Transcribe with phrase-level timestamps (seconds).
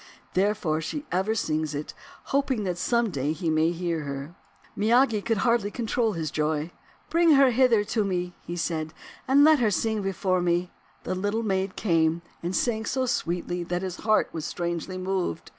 [0.33, 1.93] Therefore she ever sings it,
[2.33, 4.33] hoping that some day he may hear her."
[4.75, 6.71] Miyagi could hardly control his joy.
[7.11, 8.93] "Bring her hither to me," said he,
[9.27, 10.71] "and let her sing before me."
[11.03, 15.47] The Little Maid came, and sang so sweetly that his heart was strangely moved.